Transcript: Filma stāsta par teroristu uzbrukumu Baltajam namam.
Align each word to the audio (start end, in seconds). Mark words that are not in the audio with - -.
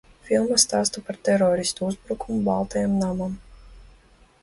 Filma 0.27 0.55
stāsta 0.63 1.03
par 1.09 1.19
teroristu 1.29 1.87
uzbrukumu 1.91 2.43
Baltajam 2.51 2.99
namam. 3.07 3.41